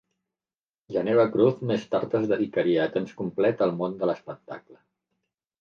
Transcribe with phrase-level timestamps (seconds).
[0.95, 4.83] Geneva Cruz més tard es dedicaria a temps complet al món de l'espectacle.